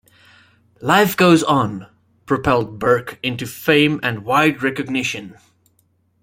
[0.81, 1.85] "Life Goes On"
[2.25, 5.37] propelled Burke into fame and wide recognition.